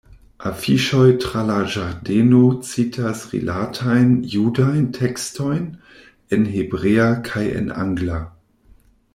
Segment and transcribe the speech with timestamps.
[0.49, 5.63] Afiŝoj tra la ĝardeno citas rilatajn judajn tekstojn
[6.39, 8.19] en hebrea kaj en angla.